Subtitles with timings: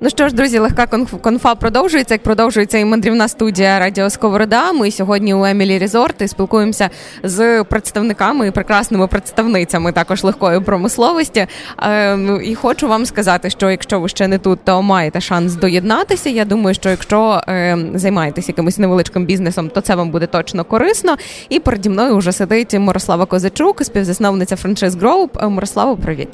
[0.00, 0.86] Ну що ж, друзі, легка
[1.20, 2.14] конфа продовжується.
[2.14, 4.72] Як продовжується і мандрівна студія Радіо Сковорода.
[4.72, 6.90] Ми сьогодні у Емілі Резорт і спілкуємося
[7.22, 11.46] з представниками і прекрасними представницями також легкої промисловості.
[11.82, 16.30] Е, і хочу вам сказати, що якщо ви ще не тут, то маєте шанс доєднатися.
[16.30, 21.16] Я думаю, що якщо е, займаєтесь якимось невеличким бізнесом, то це вам буде точно корисно.
[21.48, 25.48] І переді мною вже сидить Мирослава Козачук, співзасновниця франшиз Group.
[25.48, 26.28] Мирослава, привіт.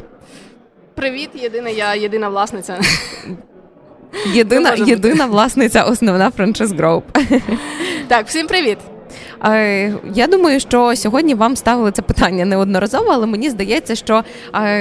[0.94, 2.80] Привіт, єдина я єдина власниця.
[4.26, 7.02] Єдина єдина власниця, основна франшиз Group.
[8.08, 8.78] Так, всім привіт.
[10.14, 14.24] Я думаю, що сьогодні вам ставили це питання неодноразово, але мені здається, що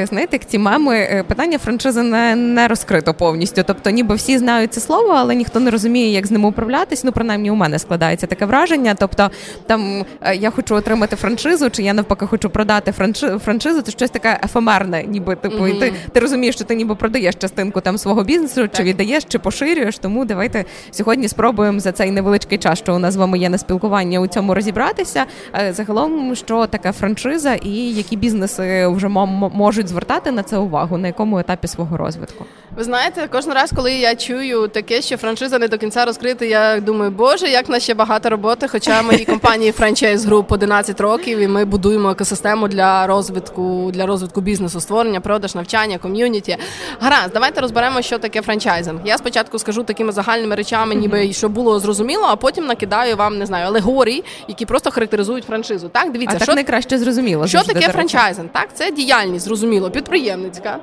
[0.04, 3.64] знаєте, як ці меми е, питання франшизи не не розкрито повністю.
[3.68, 7.04] Тобто, ніби всі знають це слово, але ніхто не розуміє, як з ним управлятись.
[7.04, 8.96] Ну, принаймні, у мене складається таке враження.
[9.00, 9.32] Тобто,
[9.68, 12.92] там е, я хочу отримати франшизу, чи я навпаки хочу продати
[13.40, 15.78] франшизу, це щось таке ефемерне, ніби типу, mm-hmm.
[15.78, 18.72] і ти ти розумієш, що ти ніби продаєш частинку там свого бізнесу, так.
[18.72, 19.98] чи віддаєш, чи поширюєш.
[19.98, 23.58] Тому давайте сьогодні спробуємо за цей невеличкий час, що у нас з вами є на
[23.58, 30.32] спілкування у цьому розібратися е, загалом, що таке франшиза, і які бізнеси вже можуть звертати
[30.32, 32.46] на це увагу, на якому етапі свого розвитку.
[32.78, 36.80] Ви знаєте, кожен раз, коли я чую таке, що франшиза не до кінця розкрита, я
[36.80, 38.68] думаю, боже, як на ще багато роботи.
[38.68, 44.42] Хоча моїй компанії Franchise Group 11 років, і ми будуємо екосистему для розвитку для розвитку
[44.42, 46.58] бізнесу, створення, продаж, навчання, ком'юніті.
[47.00, 49.00] Гаразд, давайте розберемо, що таке франчайзинг.
[49.06, 53.46] Я спочатку скажу такими загальними речами, ніби що було зрозуміло, а потім накидаю вам не
[53.46, 55.90] знаю алегорій, які просто характеризують франшизу.
[55.90, 57.48] Так, дивіться, а що найкраще зрозуміло.
[57.48, 58.50] Що таке франчайзинг?
[58.52, 60.80] Так, це діяльність, зрозуміло, підприємницька,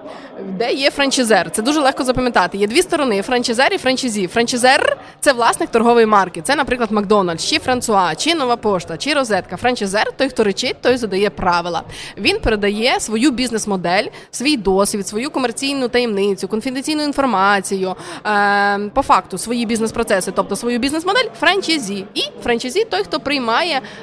[0.58, 1.50] де є франчизер.
[1.50, 2.58] Це дуже легко запам'ятати.
[2.58, 4.26] Є дві сторони: франчизер і франчизі.
[4.26, 6.42] Франчизер це власник торгової марки.
[6.42, 9.56] Це, наприклад, Макдональдс, чи Франсуа, чи Нова Пошта, чи Розетка.
[9.56, 11.82] Франчизер той, хто речить, той задає правила.
[12.18, 19.66] Він передає свою бізнес-модель, свій досвід, свою комерційну таємницю, конфіденційну інформацію, е, по факту свої
[19.66, 22.04] бізнес-процеси, тобто свою бізнес-модель франчизі.
[22.14, 23.47] І франчизі той, хто приймає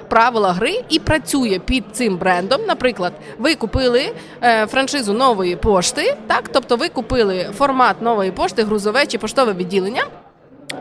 [0.08, 2.62] правила гри і працює під цим брендом.
[2.68, 4.14] Наприклад, ви купили
[4.44, 10.04] е, франшизу нової пошти, так тобто ви купили формат нової пошти, грузове чи поштове відділення.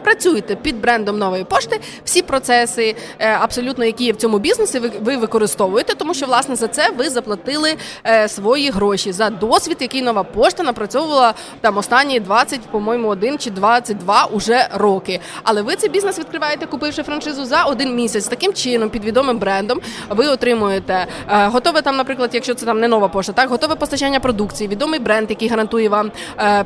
[0.05, 4.91] Працюєте під брендом нової пошти, всі процеси, е, абсолютно які є в цьому бізнесі, ви
[5.01, 7.75] ви використовуєте, тому що власне за це ви заплатили
[8.07, 13.51] е, свої гроші за досвід, який нова пошта напрацьовувала там останні 20, по-моєму, один чи
[13.51, 15.21] 22 уже роки.
[15.43, 18.29] Але ви цей бізнес відкриваєте, купивши франшизу за один місяць.
[18.29, 22.89] Таким чином, під відомим брендом, ви отримуєте е, готове там, наприклад, якщо це там не
[22.89, 26.13] нова пошта, так готове постачання продукції, відомий бренд, який гарантує вам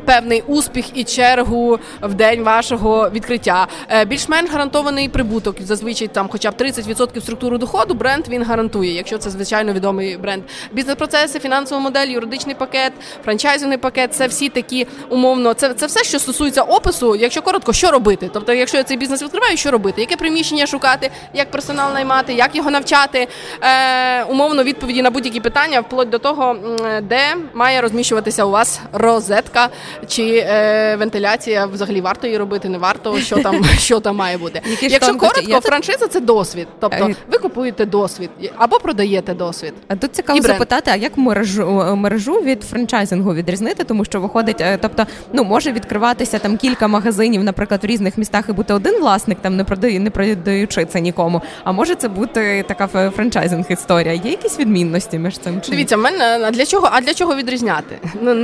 [0.04, 3.27] певний успіх і чергу в день вашого відкриття.
[3.30, 5.56] Е, більш-менш гарантований прибуток.
[5.60, 10.42] Зазвичай там, хоча б 30% структури доходу, бренд він гарантує, якщо це звичайно відомий бренд.
[10.72, 12.92] Бізнес-процеси, фінансова модель, юридичний пакет,
[13.24, 15.54] франчайзинний пакет це всі такі умовно.
[15.54, 17.16] Це це все, що стосується опису.
[17.16, 18.30] Якщо коротко, що робити.
[18.32, 22.56] Тобто, якщо я цей бізнес відкриваю, що робити, яке приміщення шукати, як персонал наймати, як
[22.56, 23.28] його навчати,
[23.62, 26.56] е, умовно відповіді на будь-які питання, вплоть до того,
[27.02, 29.68] де має розміщуватися у вас розетка
[30.08, 34.62] чи е, вентиляція, взагалі варто її робити, не варто що там що там має бути.
[34.80, 36.68] Якщо коротко, я франшиза це досвід.
[36.80, 39.72] Тобто е, ви купуєте досвід або продаєте досвід.
[39.88, 44.78] А тут цікаво запитати, а як мережу мережу від франчайзингу відрізнити, тому що виходить, е,
[44.82, 49.38] тобто ну може відкриватися там кілька магазинів, наприклад, в різних містах і бути один власник,
[49.40, 51.42] там не продаю, не продаючи це нікому.
[51.64, 54.12] А може це бути така франчайзинг історія?
[54.12, 55.60] Є якісь відмінності між цим?
[55.60, 56.88] Чи Дивіться, в мене а для чого?
[56.92, 57.98] А для чого відрізняти?
[58.22, 58.34] Ну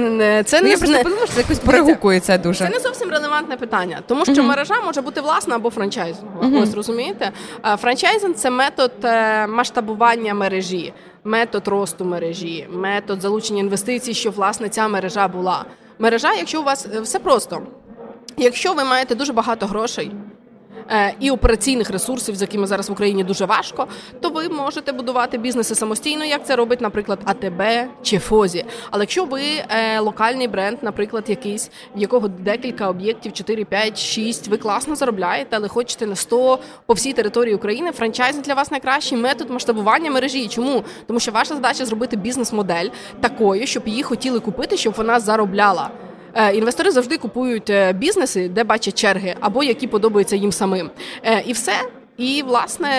[0.44, 2.64] це ну, не я просто подумала, що це якось перегукується дуже.
[2.64, 6.46] Це не зовсім релевантне питання, тому що мережа мережа може бути власна або франчайзингова.
[6.46, 6.62] Mm-hmm.
[6.62, 7.32] Ось розумієте?
[7.76, 10.92] Франчайзинг це метод е, масштабування мережі,
[11.24, 15.64] метод росту мережі, метод залучення інвестицій, щоб власне ця мережа була.
[15.98, 17.62] Мережа, якщо у вас е, все просто,
[18.36, 20.10] якщо ви маєте дуже багато грошей.
[20.90, 23.86] Е, і операційних ресурсів, з якими зараз в Україні дуже важко,
[24.20, 27.62] то ви можете будувати бізнеси самостійно, як це робить, наприклад, АТБ
[28.02, 28.64] чи Фозі.
[28.90, 34.48] Але якщо ви е, локальний бренд, наприклад, якийсь, в якого декілька об'єктів, 4, 5, 6,
[34.48, 39.18] ви класно заробляєте, але хочете на 100 по всій території України, франчайзинг для вас найкращий
[39.18, 40.48] метод масштабування мережі.
[40.48, 40.84] Чому?
[41.06, 42.88] Тому що ваша задача зробити бізнес-модель
[43.20, 45.90] такою, щоб її хотіли купити, щоб вона заробляла.
[46.34, 50.90] Е, інвестори завжди купують е, бізнеси, де бачать черги, або які подобаються їм самим.
[51.22, 51.72] Е, і все
[52.16, 52.90] І власне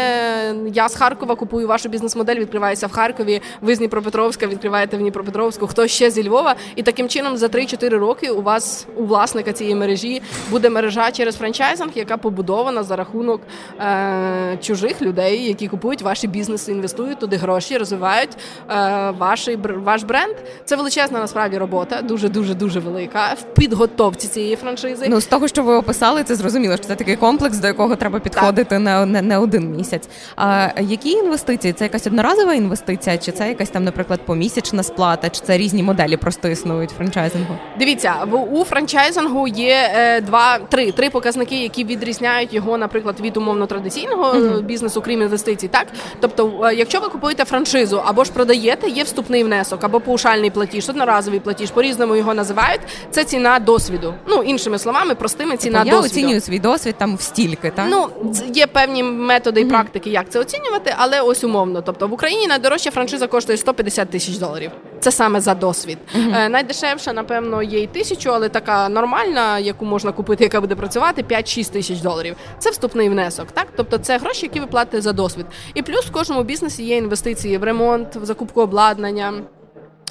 [0.73, 3.41] я з Харкова купую вашу бізнес-модель, відкривається в Харкові.
[3.61, 6.55] Ви з Дніпропетровська відкриваєте в Дніпропетровську, хто ще зі Львова.
[6.75, 11.35] І таким чином за 3-4 роки у вас у власника цієї мережі буде мережа через
[11.35, 13.41] франчайзинг, яка побудована за рахунок
[13.79, 18.37] е- чужих людей, які купують ваші бізнеси, інвестують туди гроші, розвивають
[18.69, 19.49] е- ваш,
[19.83, 20.35] ваш бренд.
[20.65, 25.05] Це величезна насправді робота, дуже дуже дуже велика в підготовці цієї франшизи.
[25.09, 28.19] Ну з того, що ви описали, це зрозуміло, що це такий комплекс, до якого треба
[28.19, 28.79] підходити так.
[28.79, 30.09] на не, не один місяць.
[30.35, 31.73] А які інвестиції?
[31.73, 36.17] Це якась одноразова інвестиція, чи це якась там, наприклад, помісячна сплата, чи це різні моделі
[36.17, 37.57] просто існують франчайзингу?
[37.79, 38.13] Дивіться,
[38.51, 44.33] у франчайзингу є е, два, три три показники, які відрізняють його, наприклад, від умовно традиційного
[44.33, 44.61] mm-hmm.
[44.61, 45.67] бізнесу, крім інвестицій.
[45.67, 45.87] Так,
[46.19, 50.89] тобто, е, якщо ви купуєте франшизу або ж продаєте, є вступний внесок або поушальний платіж,
[50.89, 52.81] одноразовий платіж, по різному його називають.
[53.11, 54.13] Це ціна досвіду.
[54.27, 56.19] Ну іншими словами, простими ціна тобто, досвіду.
[56.19, 57.71] Я оцінюю свій досвід там в стільки.
[57.71, 57.85] Так?
[57.89, 58.07] Ну
[58.53, 61.81] є певні методи і практики, як це оцінювати, але ось умовно.
[61.81, 64.71] Тобто в Україні найдорожча франшиза коштує 150 тисяч доларів.
[64.99, 65.97] Це саме за досвід.
[66.15, 71.23] Е, найдешевша, напевно, є й тисячу, але така нормальна, яку можна купити, яка буде працювати,
[71.23, 72.35] 5-6 тисяч доларів.
[72.59, 73.51] Це вступний внесок.
[73.53, 75.45] Так, тобто це гроші, які ви платите за досвід.
[75.73, 79.33] І плюс в кожному бізнесі є інвестиції в ремонт, в закупку обладнання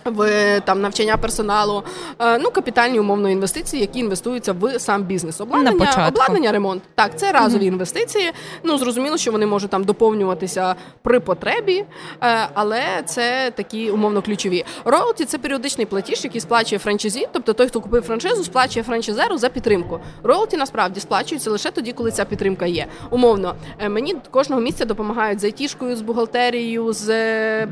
[0.04, 1.82] в там навчання персоналу,
[2.18, 5.40] е, ну капітальні умовно інвестиції, які інвестуються в сам бізнес.
[5.40, 6.82] Обладнання, обладнання, ремонт.
[6.94, 7.66] Так, це разові mm-hmm.
[7.66, 8.32] інвестиції.
[8.62, 11.84] Ну зрозуміло, що вони можуть там доповнюватися при потребі,
[12.22, 14.64] е, але це такі умовно ключові.
[14.84, 19.48] Роялті– це періодичний платіж, який сплачує франчайзі, тобто той, хто купив франшизу, сплачує франчайзеру за
[19.48, 20.00] підтримку.
[20.22, 22.86] Роялті насправді сплачуються лише тоді, коли ця підтримка є.
[23.10, 27.66] Умовно, е, мені кожного місяця допомагають з айтішкою, з бухгалтерією, з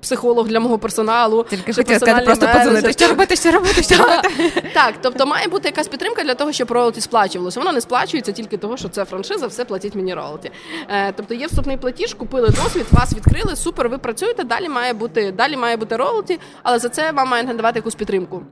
[0.00, 1.46] психолог для мого персоналу.
[1.56, 2.92] Тільки хотіла сказати, просто подзвонити.
[2.92, 4.28] Що робити, що робити, що робити?
[4.74, 7.60] Так, тобто має бути якась підтримка для того, щоб роялті сплачувалося.
[7.60, 10.50] Воно не сплачується тільки того, що це франшиза, все платіть мені роялті.
[10.88, 14.44] Е, тобто є вступний платіж, купили досвід, вас відкрили, супер, ви працюєте.
[14.44, 18.42] Далі має бути далі має бути роялті, але за це вам має надавати якусь підтримку.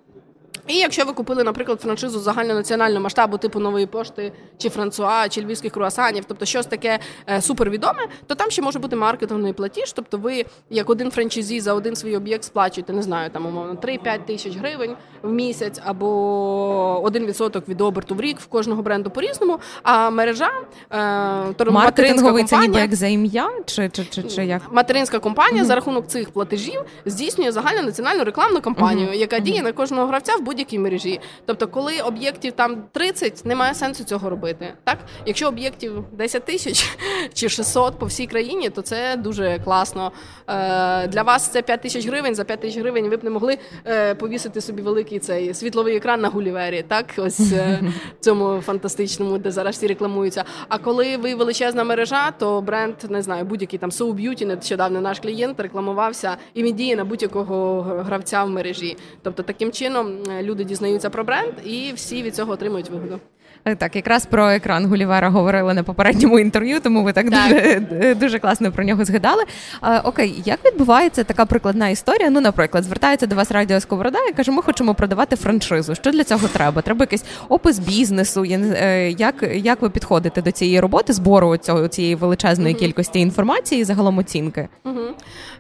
[0.67, 5.73] І якщо ви купили, наприклад, франшизу загальнонаціонального масштабу, типу нової пошти, чи Франсуа, чи львівських
[5.73, 6.99] круасанів, тобто щось таке
[7.31, 9.93] е, супервідоме, то там ще може бути маркетинговий платіж.
[9.93, 14.25] Тобто, ви як один франчайзі за один свій об'єкт сплачуєте, не знаю, там умовно 3-5
[14.27, 19.59] тисяч гривень в місяць або 1% від оберту в рік в кожного бренду по різному.
[19.83, 20.51] А мережа
[20.91, 25.67] е, маркетинговий це ніби як за ім'я, чи чи, чи, чи як материнська компанія mm-hmm.
[25.67, 29.15] за рахунок цих платежів здійснює загальнонаціональну рекламну кампанію, mm-hmm.
[29.15, 31.21] яка діє на кожного гравця в будь-якій мережі.
[31.47, 34.75] Тобто, коли об'єктів там 30, немає сенсу цього робити.
[34.85, 36.97] Так, якщо об'єктів 10 тисяч
[37.35, 40.13] чи 600 по всій країні, то це дуже класно.
[40.49, 42.35] Е, Для вас це 5 тисяч гривень.
[42.35, 46.21] За 5 тисяч гривень ви б не могли е, повісити собі великий цей світловий екран
[46.21, 46.85] на гулівері.
[46.89, 47.81] Так, ось е,
[48.21, 50.45] цьому фантастичному, де зараз всі рекламуються.
[50.69, 55.21] А коли ви величезна мережа, то бренд не знаю, будь-який там So Beauty, нещодавно наш
[55.21, 58.97] клієнт рекламувався і він діє на будь-якого гравця в мережі.
[59.23, 63.21] Тобто таким чином люди дізнаються про бренд, і всі від цього отримують вигоду.
[63.65, 67.49] Е, так, якраз про екран Гулівера говорили на попередньому інтерв'ю, тому ви так, так.
[67.49, 69.45] дуже е, дуже класно про нього згадали.
[69.81, 72.31] А, Окей, як відбувається така прикладна історія?
[72.31, 75.95] Ну, наприклад, звертається до вас Радіо Сковорода і каже, ми хочемо продавати франшизу.
[75.95, 76.83] Що для цього треба?
[76.83, 78.45] Треба якийсь опис бізнесу.
[78.45, 82.79] Е, як як ви підходите до цієї роботи, збору цього цієї величезної mm-hmm.
[82.79, 84.69] кількості інформації і загалом оцінки?
[84.85, 85.11] Mm-hmm.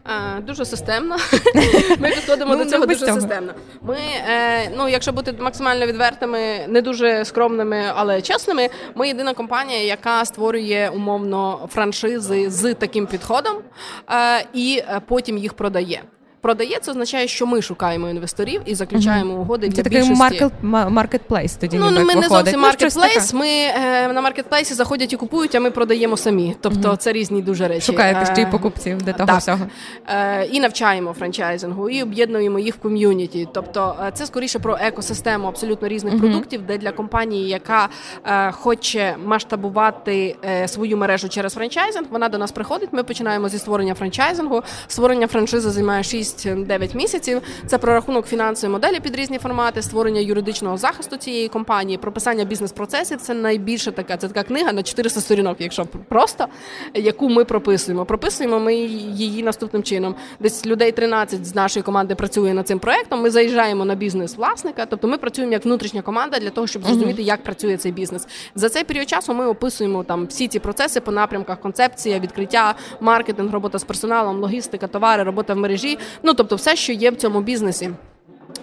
[0.05, 1.17] А, Дуже системно.
[1.99, 3.53] Ми підходимо до ну, цього дуже системно.
[3.83, 3.97] Ми,
[4.77, 6.39] ну, якщо бути максимально відвертими,
[6.69, 13.56] не дуже скромними але чесними, ми єдина компанія, яка створює умовно франшизи з таким підходом
[14.11, 16.03] е, і е, потім їх продає.
[16.43, 20.15] Продає, це означає, що ми шукаємо інвесторів і заключаємо угоди для це більшості.
[20.15, 20.59] Це такий
[20.91, 25.55] маркетплейс тоді Ну, ніби ми не зовсім маркетплейс, ми е, на маркетплейсі заходять і купують,
[25.55, 26.56] а ми продаємо самі.
[26.61, 26.96] Тобто угу.
[26.96, 27.87] це різні дуже речі.
[27.87, 29.39] Шукаєте ще й покупців для того так.
[29.39, 29.67] всього.
[30.08, 33.49] Е, і навчаємо франчайзингу, і об'єднуємо їх в ком'юніті.
[33.55, 36.22] Тобто е, це скоріше про екосистему абсолютно різних угу.
[36.22, 37.89] продуктів, де для компанії, яка
[38.25, 42.89] е, хоче масштабувати е, свою мережу через франчайзинг, вона до нас приходить.
[42.93, 44.63] Ми починаємо зі створення франчайзингу.
[44.87, 47.43] Створення франшизи займає 6 6-9 місяців.
[47.67, 53.20] Це прорахунок фінансової моделі під різні формати, створення юридичного захисту цієї компанії, прописання бізнес-процесів.
[53.20, 56.46] Це найбільше така це така книга на 400 сторінок, якщо просто
[56.94, 58.05] яку ми прописуємо.
[58.05, 60.15] Прописуємо ми її наступним чином.
[60.41, 63.22] Десь людей 13 з нашої команди працює над цим проектом.
[63.22, 67.22] Ми заїжджаємо на бізнес власника, тобто ми працюємо як внутрішня команда для того, щоб зрозуміти,
[67.22, 68.27] як працює цей бізнес.
[68.55, 73.53] За цей період часу ми описуємо там всі ці процеси по напрямках, концепція, відкриття, маркетинг,
[73.53, 75.98] робота з персоналом, логістика, товари, робота в мережі.
[76.22, 77.91] Ну тобто, все, що є в цьому бізнесі.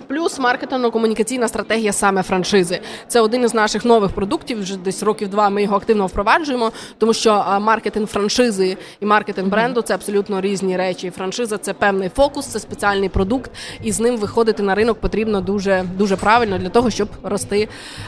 [0.10, 2.80] Плюс маркетинго-комунікаційна стратегія саме франшизи.
[3.08, 4.62] Це один із наших нових продуктів.
[4.62, 9.82] Вже десь років два ми його активно впроваджуємо, тому що маркетинг франшизи і маркетинг бренду
[9.82, 11.10] це абсолютно різні речі.
[11.10, 13.52] Франшиза це певний фокус, це спеціальний продукт,
[13.84, 17.68] і з ним виходити на ринок потрібно дуже дуже правильно для того, щоб рости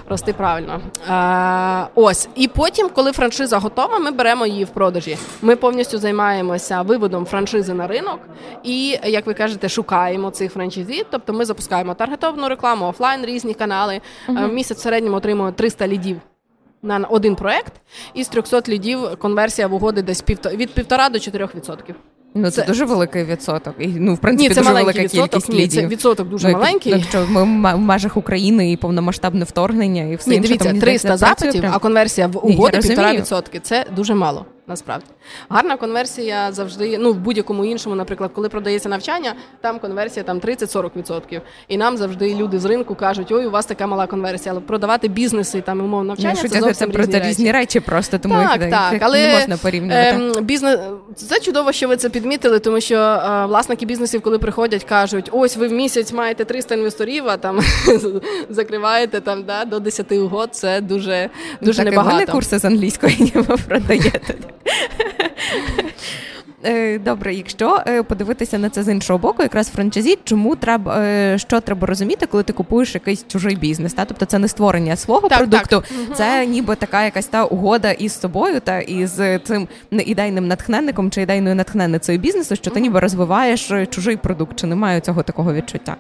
[0.10, 0.82] рости правильно.
[1.96, 5.18] Ось і потім, коли франшиза готова, ми беремо її в продажі.
[5.42, 8.20] Ми повністю займаємося виводом франшизи на ринок,
[8.64, 11.06] і як ви кажете, шукаємо цих франшизі.
[11.12, 14.02] Тобто ми запускаємо таргетовану рекламу, офлайн різні канали.
[14.30, 14.54] Uh-huh.
[14.54, 16.18] Місяць в середньому отримуємо 300 лідів.
[16.84, 17.74] На один проект,
[18.14, 21.94] і з 300 лідів конверсія в угоди десь від півтора до 4%.
[22.36, 23.76] Ну це, це дуже великий відсоток.
[23.80, 25.30] І ну в принципі Ні, це дуже велика відсоток.
[25.30, 25.82] кількість Ні, лідів.
[25.82, 26.92] Це відсоток дуже ну, маленький.
[26.92, 31.18] Якщо ми в межах України і повномасштабне вторгнення, і все Ні, інше, дивіться, то, 300
[31.18, 33.60] запитів, а конверсія в угоди півтора відсотки.
[33.60, 35.06] Це дуже мало насправді.
[35.50, 41.42] Гарна конверсія завжди, ну в будь-якому іншому, наприклад, коли продається навчання, там конверсія там 30-40%.
[41.68, 45.08] І нам завжди люди з ринку кажуть, ой, у вас така мала конверсія, але продавати
[45.08, 46.40] бізнеси там умов навчання.
[46.44, 47.30] Ну, це зовсім це про різні речі.
[47.30, 50.40] різні речі, просто тому так, їх, так, їх але, не можна порівнювати.
[50.40, 50.80] Е, бізнес
[51.16, 55.58] це чудово, що ви це підмітили, тому що е, власники бізнесів, коли приходять, кажуть, ось
[55.58, 57.60] ви в місяць маєте 300 інвесторів, а там
[58.50, 60.50] закриваєте там да, до 10 угод.
[60.52, 61.30] Це дуже
[61.62, 62.16] дуже так, небагато.
[62.16, 64.36] Ви не курси з англійської ви продаєте.
[66.64, 71.38] Е, добре, якщо е, подивитися на це з іншого боку, якраз франчайзі, чому треба е,
[71.38, 73.94] що треба розуміти, коли ти купуєш якийсь чужий бізнес?
[73.94, 76.18] Та тобто це не створення свого так, продукту, так.
[76.18, 81.56] це ніби така якась та угода із собою та із цим ідейним натхненником чи ідейною
[81.56, 85.96] натхненницею бізнесу, що ти ніби розвиваєш чужий продукт, чи немає цього такого відчуття?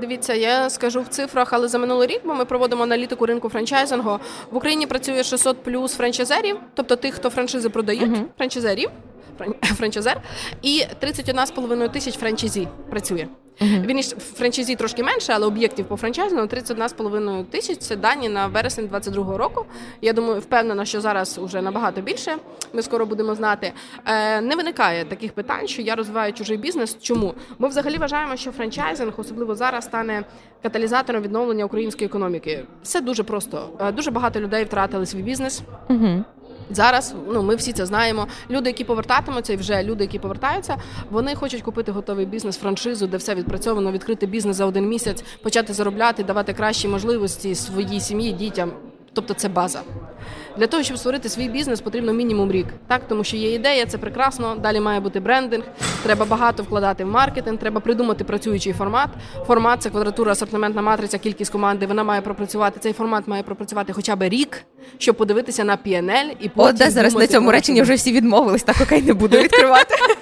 [0.00, 4.18] Дивіться, я скажу в цифрах, але за минулий рік, бо ми проводимо аналітику ринку франчайзингу.
[4.50, 8.24] В Україні працює 600 плюс франчайзерів, тобто тих, хто франшизи продають, uh-huh.
[8.38, 8.90] франчайзерів,
[9.62, 10.20] франчайзер,
[10.62, 13.26] і 31,5 тисяч франчайзі працює.
[13.60, 13.86] Uh-huh.
[13.86, 17.78] Він франчайзі трошки менше, але об'єктів по франчайзингу 31,5 тисяч.
[17.78, 19.66] Це дані на вересень 22-го року.
[20.00, 22.36] Я думаю, впевнена, що зараз вже набагато більше.
[22.72, 23.72] Ми скоро будемо знати.
[24.06, 26.96] Е, Не виникає таких питань, що я розвиваю чужий бізнес.
[27.00, 30.24] Чому ми взагалі вважаємо, що франчайзинг, особливо зараз, стане
[30.62, 32.64] каталізатором відновлення української економіки?
[32.82, 33.70] Все дуже просто.
[33.80, 35.62] Е, дуже багато людей втратили свій бізнес.
[35.88, 36.24] Uh-huh.
[36.70, 38.26] Зараз ну ми всі це знаємо.
[38.50, 40.76] Люди, які повертатимуться, і вже люди, які повертаються,
[41.10, 45.72] вони хочуть купити готовий бізнес, франшизу, де все відпрацьовано, відкрити бізнес за один місяць, почати
[45.72, 48.72] заробляти, давати кращі можливості своїй сім'ї, дітям.
[49.16, 49.80] Тобто це база.
[50.56, 52.66] Для того, щоб створити свій бізнес, потрібно мінімум рік.
[52.86, 54.56] Так, тому що є ідея, це прекрасно.
[54.62, 55.64] Далі має бути брендинг.
[56.02, 59.08] Треба багато вкладати в маркетинг, треба придумати працюючий формат.
[59.46, 61.86] Формат це квадратура, асортиментна матриця, кількість команди.
[61.86, 62.80] Вона має пропрацювати.
[62.80, 64.64] Цей формат має пропрацювати хоча б рік,
[64.98, 68.62] щоб подивитися на PNL і потім О, де зараз на цьому реченні вже всі відмовились,
[68.62, 69.94] так окей, не буду відкривати.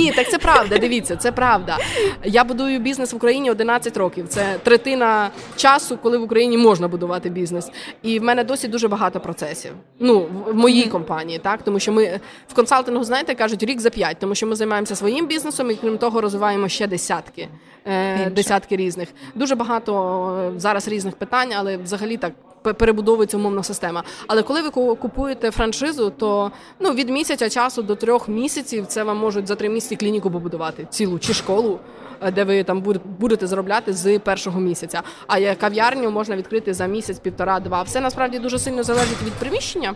[0.00, 0.78] Ні, так це правда.
[0.78, 1.78] Дивіться, це правда.
[2.24, 4.28] Я будую бізнес в Україні 11 років.
[4.28, 7.70] Це третина часу, коли в Україні можна будувати бізнес.
[8.02, 9.72] І в мене досі дуже багато процесів.
[9.98, 14.16] Ну, в моїй компанії, так тому що ми в консалтингу, знаєте, кажуть рік за п'ять,
[14.20, 17.48] тому що ми займаємося своїм бізнесом і крім того, розвиваємо ще десятки.
[17.86, 19.08] Е, десятки різних.
[19.34, 24.04] Дуже багато е, зараз різних питань, але взагалі так перебудовується умовна система.
[24.26, 29.18] Але коли ви купуєте франшизу, то ну від місяця часу до трьох місяців це вам
[29.18, 31.78] можуть за три місяці клініку побудувати цілу чи школу.
[32.22, 32.82] Е, де ви там
[33.18, 35.02] будете заробляти з першого місяця?
[35.26, 37.82] А кав'ярню можна відкрити за місяць, півтора-два.
[37.82, 39.94] Все насправді дуже сильно залежить від приміщення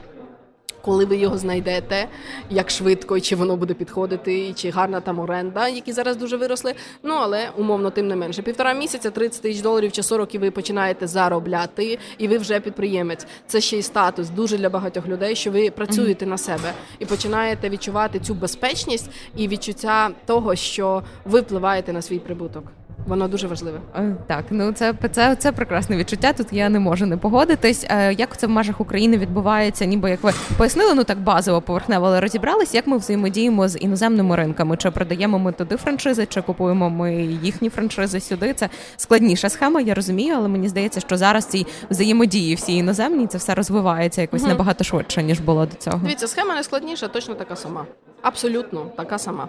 [0.84, 2.08] коли ви його знайдете,
[2.50, 6.36] як швидко, і чи воно буде підходити, і чи гарна там оренда, які зараз дуже
[6.36, 6.74] виросли.
[7.02, 10.50] Ну але умовно, тим не менше, півтора місяця, 30 тисяч доларів чи 40 і ви
[10.50, 13.26] починаєте заробляти, і ви вже підприємець.
[13.46, 16.28] Це ще й статус дуже для багатьох людей, що ви працюєте mm-hmm.
[16.28, 22.18] на себе і починаєте відчувати цю безпечність і відчуття того, що ви впливаєте на свій
[22.18, 22.64] прибуток.
[23.06, 23.80] Воно дуже важливе.
[23.96, 26.32] Е, так, ну це це, це прекрасне відчуття.
[26.32, 27.87] Тут я не можу не погодитись.
[27.88, 29.84] Е, як це в межах України відбувається?
[29.84, 34.37] Ніби як ви пояснили, ну так базово поверхнево, але розібрались, як ми взаємодіємо з іноземними
[34.37, 34.76] ринками?
[34.76, 38.54] Чи продаємо ми туди франшизи, чи купуємо ми їхні франшизи сюди?
[38.54, 43.38] Це складніша схема, я розумію, але мені здається, що зараз ці взаємодії всі іноземні це
[43.38, 44.50] все розвивається якось угу.
[44.50, 46.00] набагато швидше ніж було до цього.
[46.02, 47.87] Дивіться, схема не складніша, точно така сама.
[48.23, 49.49] Абсолютно така сама.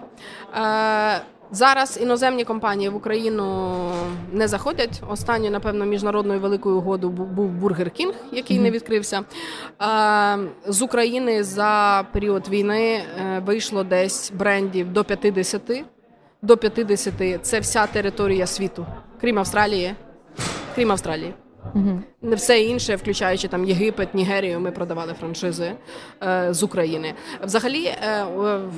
[0.56, 3.76] Е, Зараз іноземні компанії в Україну
[4.32, 5.02] не заходять.
[5.08, 8.62] Останньою, напевно, міжнародною великою угодою був Бургер Кінг, який mm-hmm.
[8.62, 9.24] не відкрився.
[10.66, 15.84] З України за період війни е, вийшло десь брендів до 50.
[16.42, 18.86] До 50– це вся територія світу,
[19.20, 19.94] крім Австралії.
[20.74, 21.34] Крім Австралії.
[22.22, 25.72] Не все інше, включаючи там Єгипет, Нігерію, ми продавали франшизи
[26.22, 27.14] е, з України.
[27.42, 28.24] Взагалі, е,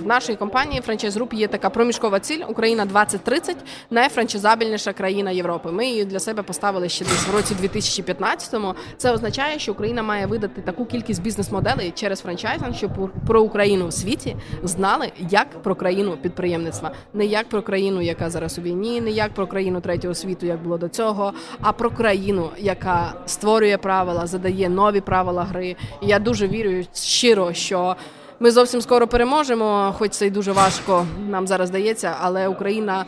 [0.02, 3.56] в нашій компанії франчайз груп є така проміжкова ціль Україна 2030
[3.90, 5.72] найфранчизабельніша країна Європи.
[5.72, 8.74] Ми її для себе поставили ще десь в році 2015-му.
[8.96, 13.92] Це означає, що Україна має видати таку кількість бізнес-моделей через франчайзинг, щоб про Україну в
[13.92, 19.10] світі знали як про країну підприємництва, не як про країну, яка зараз у війні, не
[19.10, 24.26] як про країну третього світу, як було до цього, а про країну, яка створює правила,
[24.26, 25.76] задає нові правила гри.
[26.02, 27.96] І я дуже вірю щиро, що.
[28.40, 33.04] Ми зовсім скоро переможемо, хоч це й дуже важко нам зараз здається, але Україна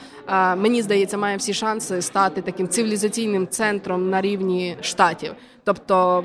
[0.57, 5.33] мені здається має всі шанси стати таким цивілізаційним центром на рівні штатів.
[5.71, 6.25] Тобто,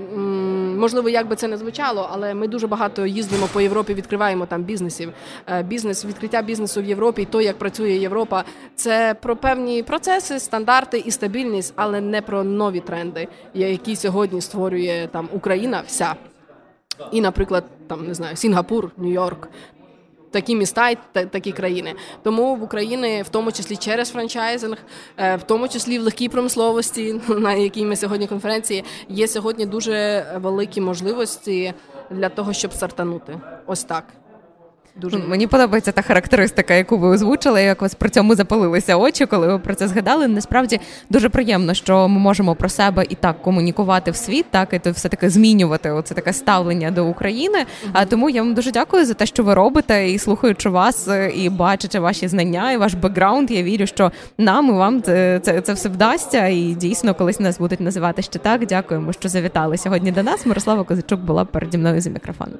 [0.77, 4.63] можливо, як би це не звучало, але ми дуже багато їздимо по Європі, відкриваємо там
[4.63, 5.13] бізнесів.
[5.47, 8.43] Е, бізнес, відкриття бізнесу в Європі, і то, як працює Європа,
[8.75, 15.09] це про певні процеси, стандарти і стабільність, але не про нові тренди, які сьогодні створює
[15.11, 16.15] там Україна вся.
[17.11, 19.47] І, наприклад, там не знаю, Сінгапур, Нью-Йорк,
[20.35, 21.93] такі міста і такі країни.
[22.23, 24.77] Тому в Україні, в тому числі через франчайзинг,
[25.17, 30.25] е, в тому числі в легкій промисловості, на якій ми сьогодні конференції, є сьогодні дуже
[30.35, 31.73] великі можливості
[32.09, 33.39] для того, щоб стартанути.
[33.65, 34.03] Ось так.
[35.01, 39.47] Дуже мені подобається та характеристика, яку ви озвучили, як вас при цьому запалилися очі, коли
[39.47, 40.27] ви про це згадали.
[40.27, 44.79] Насправді дуже приємно, що ми можемо про себе і так комунікувати в світ, так і
[44.79, 47.65] то все таки змінювати оце таке ставлення до України.
[47.93, 48.07] А mm-hmm.
[48.07, 51.49] тому я вам дуже дякую за те, що ви робите, і слухаючи вас, е, і
[51.49, 53.51] бачачи ваші знання і ваш бекграунд.
[53.51, 56.47] Я вірю, що нам і вам це, це, це все вдасться.
[56.47, 58.65] І дійсно, колись нас будуть називати ще так.
[58.65, 60.45] Дякуємо, що завітали сьогодні до нас.
[60.45, 62.53] Мирослава Козачук була переді мною за мікрофоном.